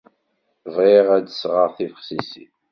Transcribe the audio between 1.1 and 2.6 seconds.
ad d-sɣeɣ tibexsisin.